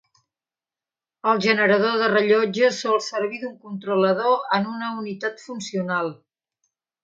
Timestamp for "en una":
4.61-4.93